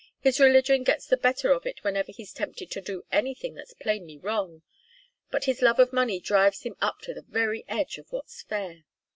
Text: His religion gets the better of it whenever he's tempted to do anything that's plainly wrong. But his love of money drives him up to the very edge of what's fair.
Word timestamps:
His 0.19 0.39
religion 0.39 0.81
gets 0.81 1.05
the 1.05 1.15
better 1.15 1.51
of 1.51 1.67
it 1.67 1.83
whenever 1.83 2.11
he's 2.11 2.33
tempted 2.33 2.71
to 2.71 2.81
do 2.81 3.05
anything 3.11 3.53
that's 3.53 3.75
plainly 3.75 4.17
wrong. 4.17 4.63
But 5.29 5.43
his 5.43 5.61
love 5.61 5.77
of 5.77 5.93
money 5.93 6.19
drives 6.19 6.63
him 6.63 6.75
up 6.81 7.01
to 7.01 7.13
the 7.13 7.21
very 7.29 7.63
edge 7.67 7.99
of 7.99 8.11
what's 8.11 8.41
fair. 8.41 8.85